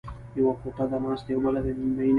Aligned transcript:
یوه 0.37 0.53
کوټه 0.61 0.85
د 0.91 0.93
ناستې 1.03 1.31
او 1.35 1.41
بله 1.45 1.59
د 1.65 1.67
مینې 1.79 2.05
وه 2.05 2.09